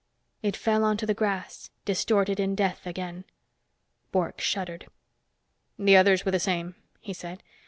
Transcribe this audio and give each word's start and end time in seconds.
It 0.41 0.57
fell 0.57 0.83
onto 0.83 1.05
the 1.05 1.13
grass, 1.13 1.69
distorted 1.85 2.39
in 2.39 2.55
death 2.55 2.87
again. 2.87 3.23
Bork 4.11 4.41
shuddered. 4.41 4.87
"The 5.77 5.95
others 5.95 6.25
were 6.25 6.31
the 6.31 6.39
same," 6.39 6.73
he 6.99 7.13
said. 7.13 7.43